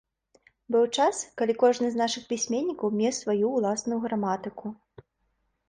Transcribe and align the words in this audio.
Быў 0.75 0.85
час, 1.01 1.19
калі 1.41 1.55
кожны 1.65 1.91
з 1.97 2.01
нашых 2.01 2.23
пісьменнікаў 2.33 2.95
меў 3.03 3.13
сваю 3.21 3.53
ўласную 3.61 4.01
граматыку. 4.09 4.77